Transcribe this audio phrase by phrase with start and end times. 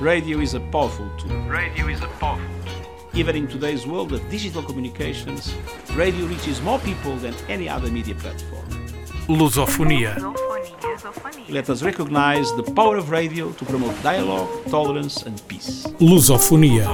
[0.00, 1.34] Radio is a powerful tool.
[1.48, 2.44] Radio is a powerful
[3.14, 5.54] Even in today's world of digital communications,
[5.94, 8.66] radio reaches more people than any other media platform.
[9.26, 10.14] Lusofonia.
[11.48, 15.86] Let us recognize the power of radio to promote dialogue, tolerance and peace.
[15.98, 16.88] Lusofonia.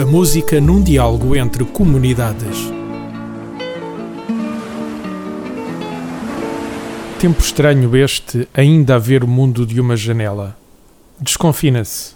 [0.00, 2.56] A música num diálogo entre comunidades.
[7.20, 10.63] Tempo estranho este, ainda a ver o mundo de uma janela.
[11.24, 12.12] Desconfina-se.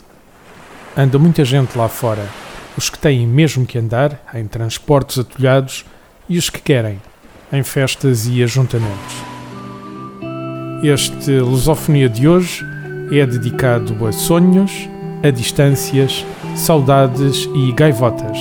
[0.94, 2.28] Anda muita gente lá fora.
[2.76, 5.86] Os que têm mesmo que andar, em transportes atolhados,
[6.28, 7.00] e os que querem,
[7.50, 9.14] em festas e ajuntamentos.
[10.82, 12.62] Este Lusofonia de hoje
[13.10, 14.70] é dedicado a sonhos,
[15.24, 16.22] a distâncias,
[16.54, 18.36] saudades e gaivotas,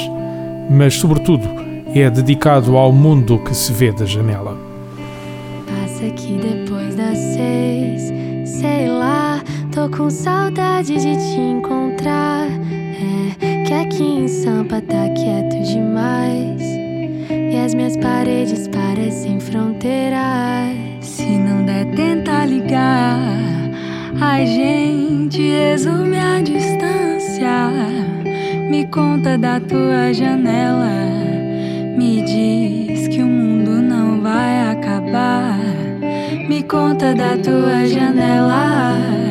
[0.70, 1.48] mas, sobretudo,
[1.95, 4.57] é dedicado ao mundo que se vê da janela.
[5.65, 8.12] Passa aqui depois das seis,
[8.59, 9.27] sei lá,
[9.77, 12.48] tô com saudade de te encontrar.
[13.40, 16.63] É que aqui em Sampa tá quieto demais.
[17.29, 20.76] E as minhas paredes parecem fronteiras.
[21.02, 23.20] Se não der, tenta ligar.
[24.20, 27.70] A gente resume a distância.
[28.71, 30.90] Me conta da tua janela.
[31.96, 35.59] Me diz que o mundo não vai acabar.
[36.49, 39.27] Me conta da tua janela.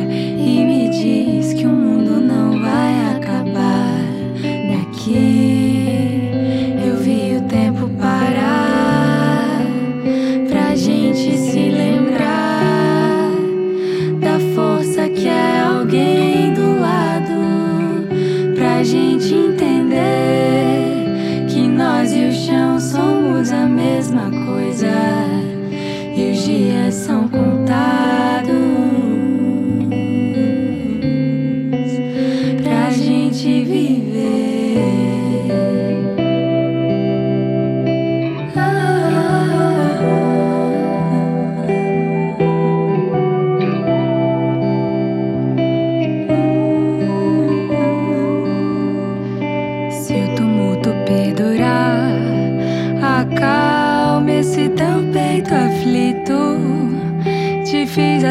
[18.87, 19.85] Gente entender
[21.49, 24.46] que nós e o chão somos a mesma coisa.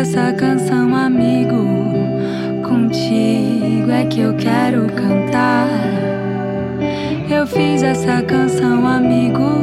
[0.06, 1.66] Essa canção, amigo.
[2.62, 5.68] Contigo é que eu quero cantar.
[7.28, 9.55] Eu fiz essa canção, amigo,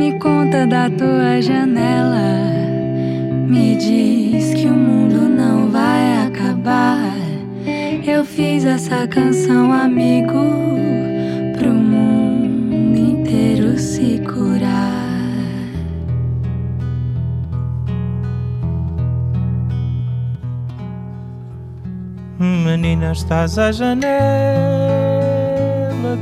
[0.00, 2.40] Me conta da tua janela,
[3.46, 7.12] me diz que o mundo não vai acabar.
[8.06, 10.32] Eu fiz essa canção, amigo,
[11.58, 14.88] pro mundo inteiro se curar.
[22.38, 24.08] Menina, estás à janela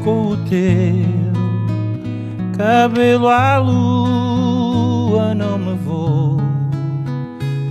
[0.02, 1.17] com o teu
[2.58, 5.32] cabelo à lua.
[5.34, 6.36] Não me vou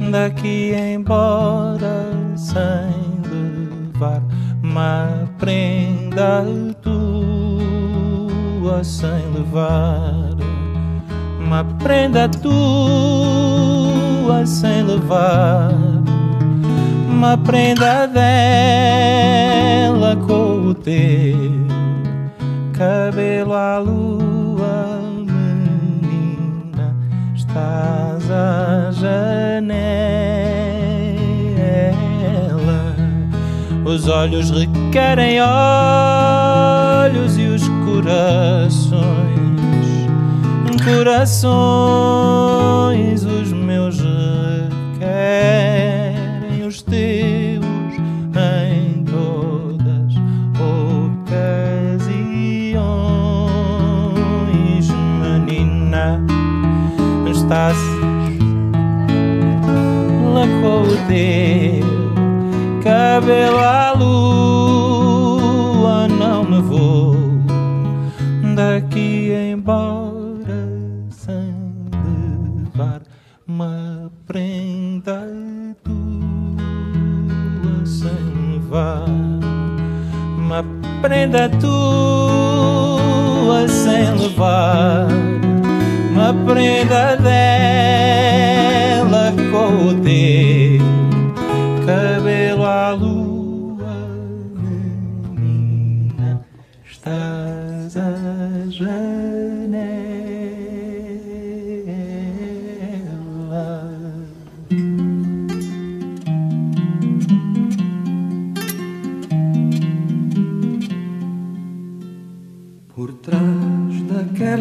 [0.09, 4.23] daqui embora sem levar
[4.63, 6.45] uma prenda
[6.81, 7.11] tua,
[8.83, 10.37] sem levar
[11.39, 12.55] uma prenda tua,
[14.45, 15.73] sem levar
[17.09, 19.07] uma prenda dela
[20.25, 21.67] com o teu
[22.77, 24.06] cabelo à lua,
[33.97, 39.01] os olhos requerem olhos e os corações,
[40.85, 41.49] corações,
[43.25, 43.97] os meus
[44.99, 47.65] requerem os teus
[48.35, 50.13] em todas
[51.25, 51.57] ocasiões,
[55.19, 56.21] menina,
[57.31, 57.77] estás
[60.35, 61.86] lá com o teu
[62.87, 67.17] cabelo à lua, não me vou
[68.55, 70.69] daqui embora
[71.09, 71.53] sem
[72.63, 73.01] levar
[73.45, 75.27] uma prenda
[75.83, 78.09] tua, sem
[78.53, 79.03] levar
[80.37, 80.63] uma
[81.01, 85.09] prenda tua, sem levar
[86.11, 88.13] uma prenda dela
[89.51, 90.56] com o teu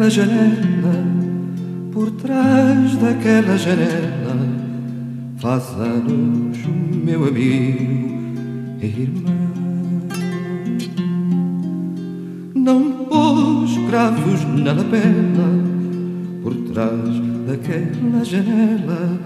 [0.07, 1.03] daquela janela,
[1.91, 4.37] por trás daquela janela,
[5.37, 9.37] faz anos o meu amigo e irmão.
[12.55, 15.49] Não pôs cravos na lapela,
[16.41, 19.19] por trás daquela janela,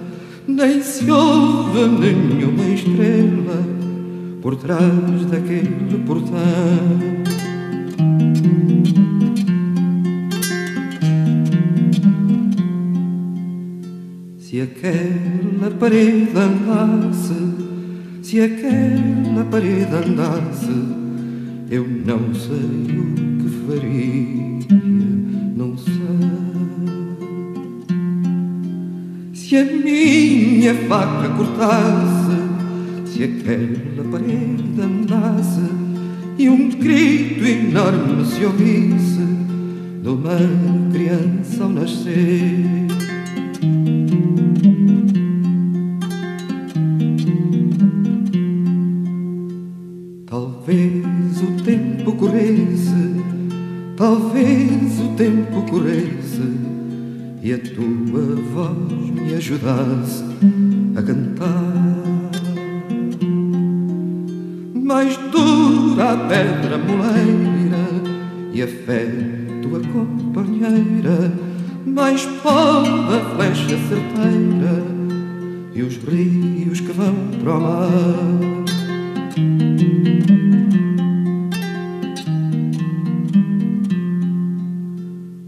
[0.47, 3.63] nem se ouve nenhuma estrela,
[4.41, 7.40] por trás daquele portão.
[14.61, 17.33] Se aquela parede andasse,
[18.21, 20.69] se aquela parede andasse,
[21.71, 24.59] eu não sei o que faria,
[25.57, 25.93] não sei.
[29.33, 32.37] Se a minha faca cortasse,
[33.07, 35.71] se aquela parede andasse,
[36.37, 39.25] e um grito enorme se ouvisse
[40.03, 40.37] de uma
[40.93, 43.00] criança ao nascer.
[50.31, 53.21] Talvez o tempo corresse,
[53.97, 56.57] talvez o tempo corresse
[57.43, 60.23] e a tua voz me ajudasse
[60.95, 62.31] a cantar.
[64.73, 67.89] Mais dura a pedra moleira
[68.53, 69.07] e a fé
[69.61, 71.29] tua companheira,
[71.85, 74.81] mais pode a flecha certeira
[75.75, 78.60] e os rios que vão para o mar.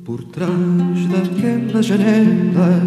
[0.05, 2.81] Por trás daquela janela,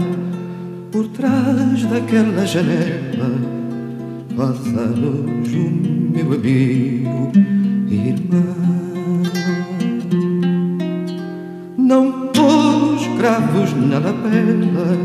[0.91, 3.31] por trás daquela janela,
[4.35, 5.71] faz anos o
[6.15, 7.33] meu amigo
[7.89, 9.23] e irmão.
[11.77, 14.97] Não pôs cravos na lapela,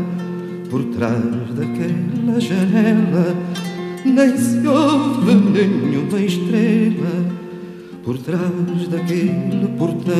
[0.70, 1.22] por trás
[1.54, 3.36] daquela janela,
[4.04, 7.24] nem se ouve nenhuma estrela,
[8.04, 10.12] por trás daquele portão.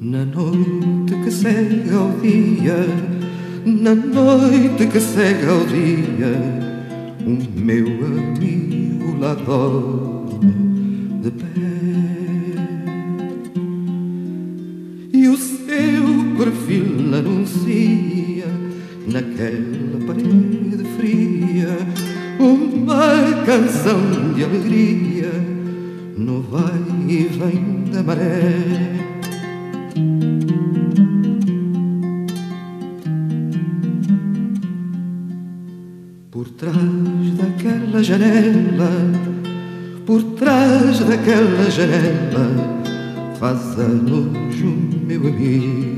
[0.00, 2.86] Na noite que segue ao dia,
[3.64, 6.32] na noite que segue ao dia,
[7.26, 11.65] o meu amigo lá dorme de pé.
[19.16, 21.78] Naquela parede fria
[22.38, 25.32] uma canção de alegria
[26.18, 28.52] no vai e vem da maré.
[36.30, 36.76] Por trás
[37.38, 38.90] daquela janela,
[40.04, 42.82] por trás daquela janela,
[43.38, 45.95] faz anos o meu amigo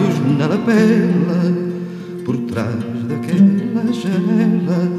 [0.00, 1.42] cravos na lapela,
[2.24, 2.74] por trás
[3.08, 4.96] daquela janela,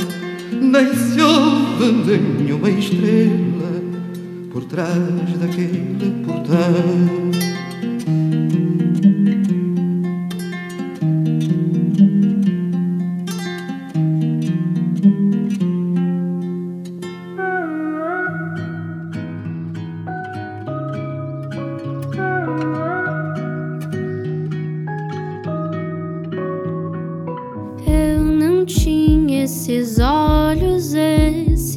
[0.51, 3.81] nem se ouve nenhuma estrela,
[4.51, 7.40] por trás daquele portão.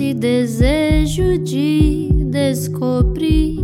[0.05, 3.59] Esse desejo de descobrir.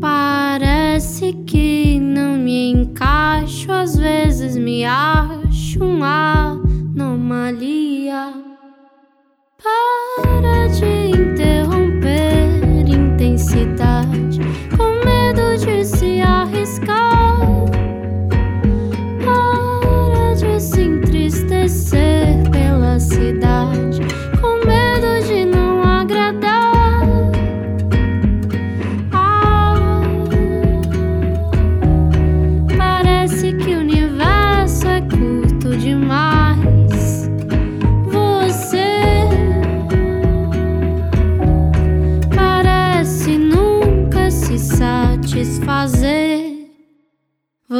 [0.00, 6.60] Parece que não me encaixo, às vezes me acho uma
[6.96, 8.47] anomalia.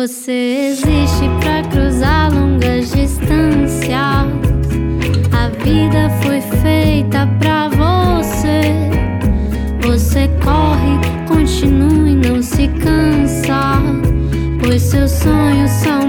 [0.09, 3.93] Você existe para cruzar longas distâncias.
[5.31, 8.73] A vida foi feita para você.
[9.83, 10.99] Você corre,
[11.29, 13.83] continua e não se cansa.
[14.65, 16.08] Pois seus sonhos são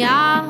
[0.00, 0.49] vezes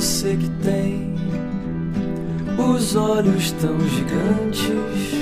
[0.00, 1.14] você que tem
[2.56, 5.12] os olhos tão gigantes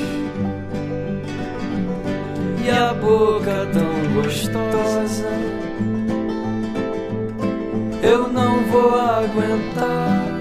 [2.65, 5.27] e a boca tão gostosa.
[8.05, 10.39] Eu não vou aguentar.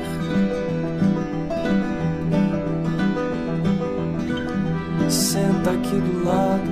[5.10, 6.72] Senta aqui do lado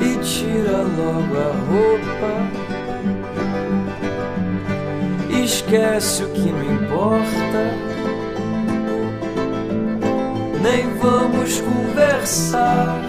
[0.00, 2.65] e tira logo a roupa.
[5.46, 7.70] Esquece o que não importa.
[10.60, 13.00] Nem vamos conversar.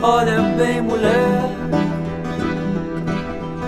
[0.00, 1.50] Olha bem, mulher,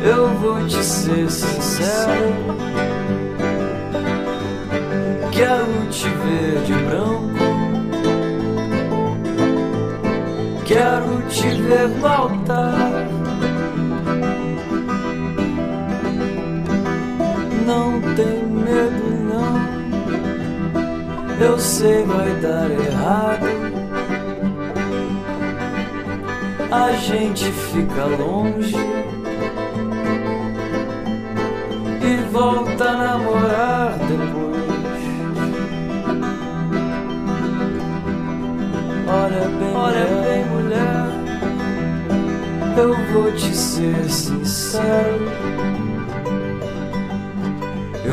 [0.03, 2.35] eu vou te ser sincero.
[5.31, 7.37] Quero te ver de branco.
[10.65, 12.96] Quero te ver no
[21.39, 23.47] Eu sei vai dar errado.
[26.71, 28.77] A gente fica longe
[32.03, 34.47] e volta a namorar depois.
[39.09, 41.07] Olha bem, olha bem, mulher.
[42.79, 45.56] Eu vou te ser sincero.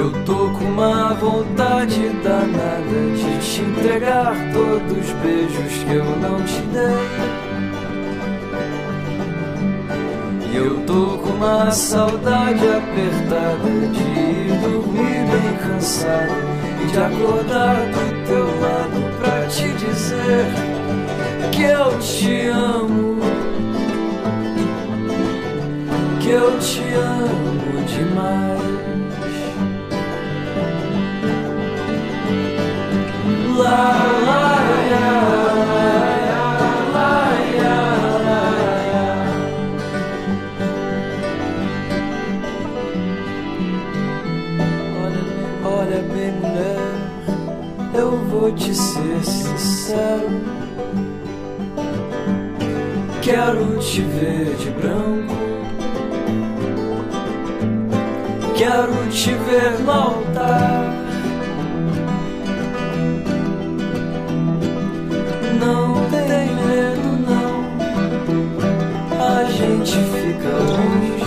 [0.03, 6.43] Eu tô com uma vontade danada de te entregar todos os beijos que eu não
[6.43, 7.07] te dei.
[10.51, 16.33] E eu tô com uma saudade apertada de ir dormir bem cansado
[16.81, 20.45] e de acordar do teu lado pra te dizer
[21.53, 23.21] que eu te amo.
[26.19, 29.02] Que eu te amo demais.
[53.23, 55.33] Quero te ver de branco.
[58.53, 60.83] Quero te ver no altar.
[65.57, 67.63] não tem medo não.
[69.25, 71.23] A gente fica longe.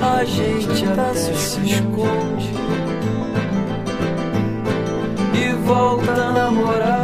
[0.00, 2.50] A gente até se esconde.
[5.34, 7.03] E volta a namorar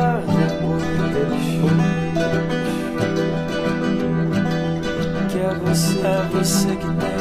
[6.40, 7.20] você, que tem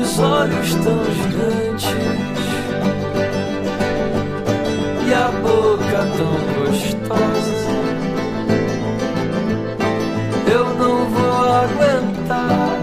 [0.00, 1.90] Os olhos tão gigantes
[5.08, 7.66] e a boca tão gostosa.
[10.52, 12.78] Eu não vou aguentar.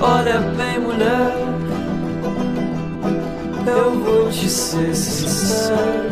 [0.00, 1.32] Olha bem, mulher,
[3.66, 6.03] eu vou te ser sincero.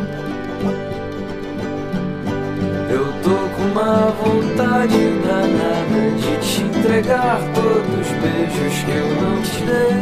[4.53, 9.95] Vontade danada de te entregar todos os beijos que eu não te dei.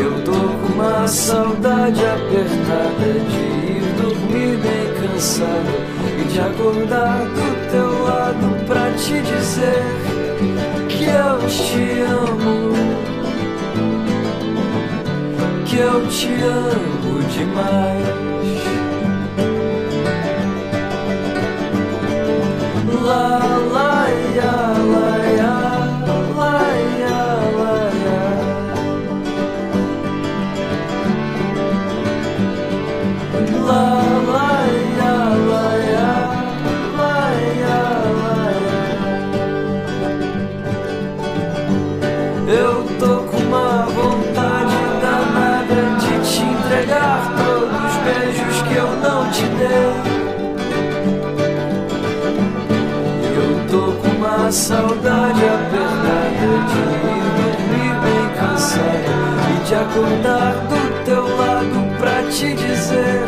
[0.00, 5.74] Eu tô com uma saudade apertada de ir dormir bem cansado
[6.18, 9.84] e de acordar do teu lado pra te dizer
[10.88, 12.72] que eu te amo,
[15.64, 18.37] que eu te amo demais.
[59.80, 63.24] Acordar do teu lado pra te dizer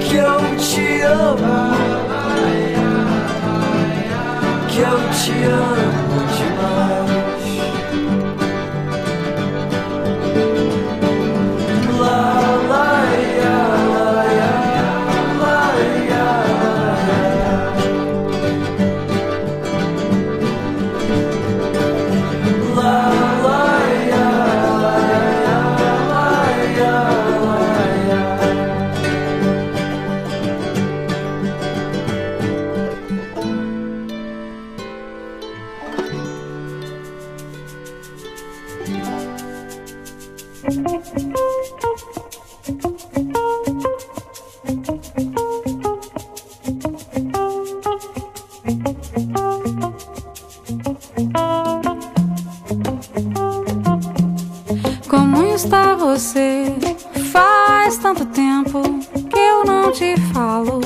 [0.00, 1.74] que eu te amo,
[4.68, 6.19] que eu te amo
[55.60, 56.74] está você?
[57.30, 58.80] Faz tanto tempo
[59.28, 60.80] que eu não te falo.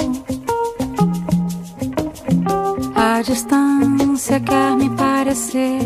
[2.93, 5.79] A distância quer me parecer.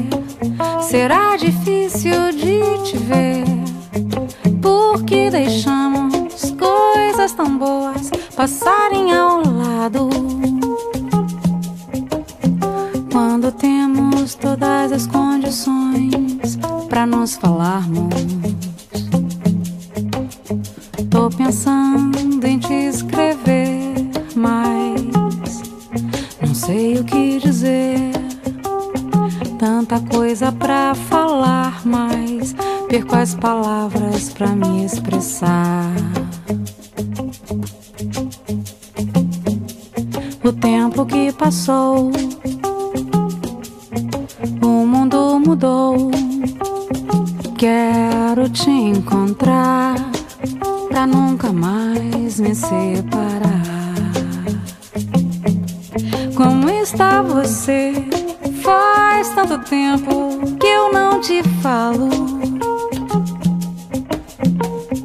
[0.81, 3.45] Será difícil de te ver.
[4.63, 10.09] Porque deixamos coisas tão boas passarem ao lado.
[13.13, 18.38] Quando temos todas as condições para nos falarmos.
[21.39, 23.95] Pensando em te escrever,
[24.35, 25.01] mas
[26.45, 28.11] não sei o que dizer.
[29.57, 32.55] Tanta coisa pra falar, mas
[32.89, 35.93] perco as palavras pra me expressar.
[40.45, 42.11] o tempo que passou,
[44.63, 46.11] o mundo mudou.
[47.57, 50.08] Quero te encontrar
[50.89, 53.63] pra nunca mais me separar.
[56.35, 57.93] Como está você?
[58.63, 62.09] Faz tanto tempo que eu não te falo.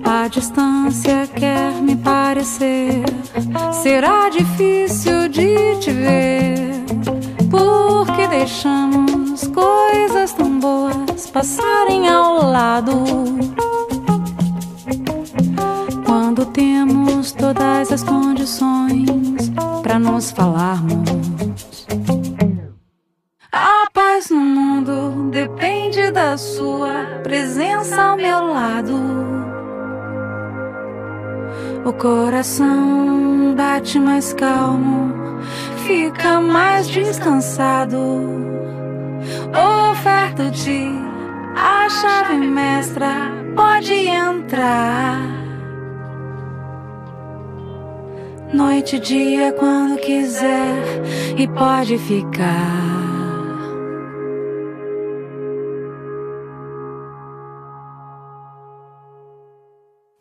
[0.03, 3.03] A distância quer me parecer.
[3.71, 6.83] Será difícil de te ver.
[7.49, 13.52] Porque deixamos coisas tão boas passarem ao lado.
[16.53, 19.49] Temos todas as condições
[19.81, 21.87] para nos falarmos.
[23.51, 28.95] A paz no mundo depende da sua presença ao meu lado.
[31.85, 35.41] O coração bate mais calmo,
[35.85, 37.97] fica mais descansado.
[39.91, 40.87] Oferto-te
[41.55, 45.32] a chave mestra, pode entrar.
[48.53, 50.83] Noite e dia quando quiser
[51.35, 52.93] e pode ficar.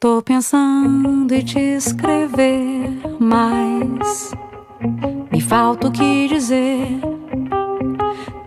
[0.00, 2.88] Tô pensando em te escrever,
[3.20, 4.32] mas
[5.30, 6.88] me falta o que dizer.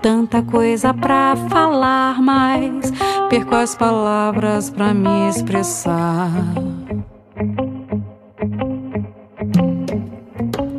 [0.02, 2.92] Tanta coisa pra falar, mas
[3.30, 6.32] perco as palavras pra me expressar.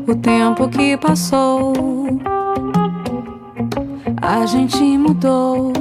[0.08, 1.72] O tempo que passou,
[4.22, 5.72] a gente mudou.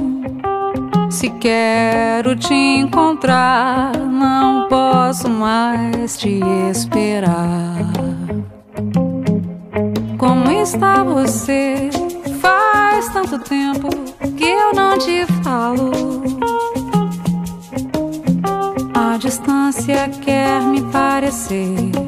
[1.08, 7.86] Se quero te encontrar, não posso mais te esperar.
[10.18, 11.88] Como está você?
[12.40, 13.88] Faz tanto tempo
[14.36, 15.92] que eu não te falo.
[18.92, 22.05] A distância quer me parecer.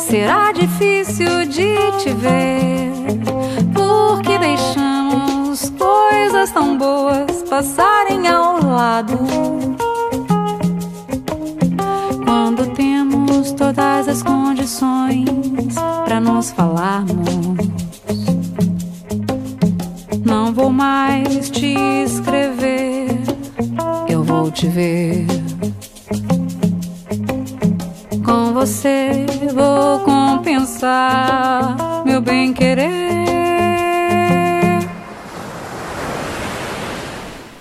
[0.00, 2.90] Será difícil de te ver.
[3.74, 9.18] Porque deixamos coisas tão boas passarem ao lado.
[12.24, 17.28] Quando temos todas as condições para nos falarmos.
[20.24, 23.10] Não vou mais te escrever,
[24.08, 25.39] eu vou te ver.
[28.80, 32.88] Você vou compensar meu bem-querer.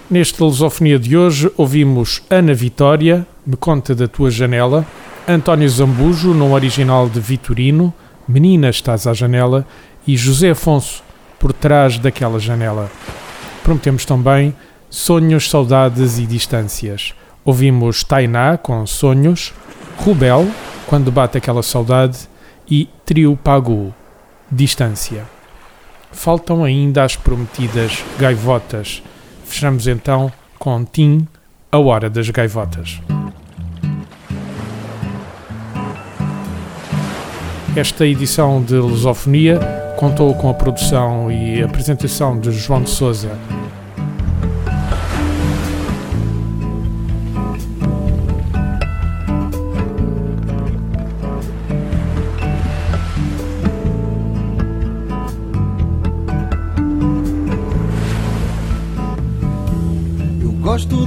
[0.09, 4.85] Neste Lusofonia de hoje ouvimos Ana Vitória, Me Conta da Tua Janela,
[5.27, 7.93] António Zambujo, no original de Vitorino,
[8.25, 9.67] Menina Estás à Janela
[10.07, 11.03] e José Afonso,
[11.37, 12.89] Por Trás daquela Janela.
[13.61, 14.55] Prometemos também
[14.89, 17.13] Sonhos, Saudades e Distâncias.
[17.43, 19.53] Ouvimos Tainá com Sonhos,
[19.97, 20.47] Rubel,
[20.89, 22.27] Quando Bate Aquela Saudade
[22.67, 23.93] e Trio Pagu,
[24.51, 25.23] Distância.
[26.11, 29.03] Faltam ainda as prometidas gaivotas.
[29.45, 31.27] Fechamos então com Tim,
[31.71, 32.99] A Hora das Gaivotas.
[37.75, 39.59] Esta edição de Lusofonia
[39.95, 43.29] contou com a produção e apresentação de João de Souza.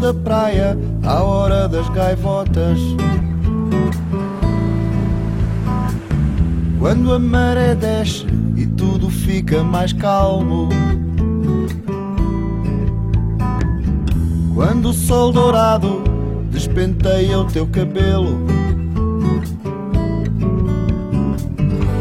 [0.03, 2.77] Da praia à hora das gaivotas.
[6.81, 10.69] Quando a maré desce e tudo fica mais calmo.
[14.53, 16.03] Quando o sol dourado
[16.51, 18.45] despenteia o teu cabelo.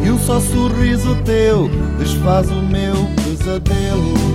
[0.03, 4.30] E um só sorriso teu desfaz o meu pesadelo.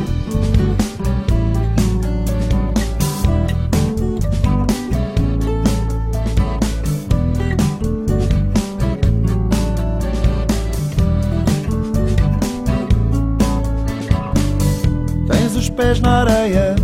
[15.77, 16.75] Pés na areia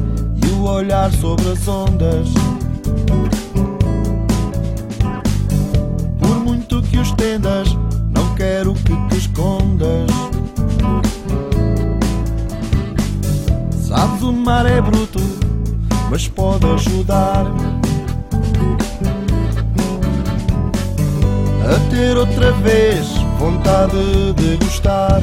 [0.45, 2.29] e o olhar sobre as ondas.
[6.21, 7.75] Por muito que os tendas,
[8.11, 10.11] não quero que te escondas.
[13.89, 15.21] Sabes, o mar é bruto,
[16.11, 17.47] mas pode ajudar
[21.65, 23.07] a ter outra vez
[23.39, 25.23] vontade de gostar.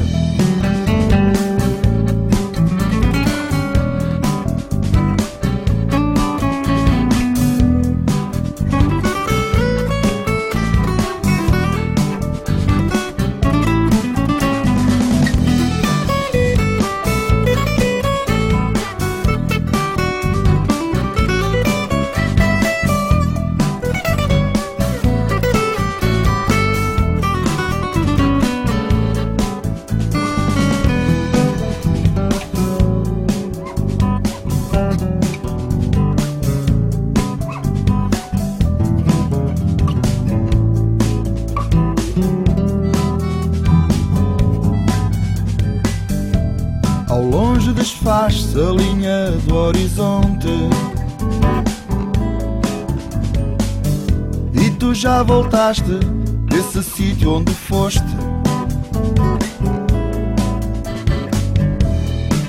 [55.00, 55.98] Já voltaste
[56.44, 58.04] desse sítio onde foste.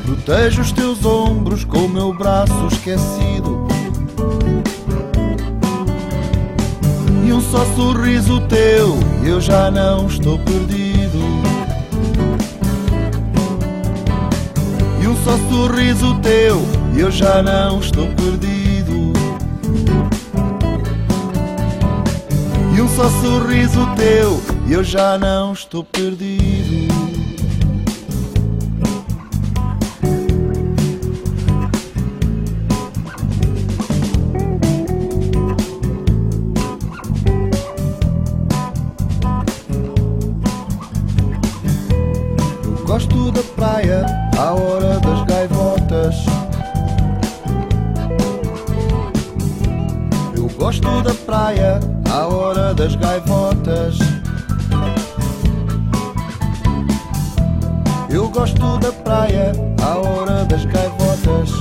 [0.05, 3.69] Protejo os teus ombros com o meu braço esquecido.
[7.25, 11.19] E um só sorriso teu eu já não estou perdido.
[15.01, 16.61] E um só sorriso teu
[16.97, 18.70] eu já não estou perdido.
[22.73, 26.93] E um só sorriso teu e eu já não estou perdido.
[42.63, 44.05] Eu gosto da praia
[44.37, 46.15] à hora das gaivotas.
[50.35, 53.97] Eu gosto da praia à hora das gaivotas.
[58.09, 61.60] Eu gosto da praia à hora das gaivotas.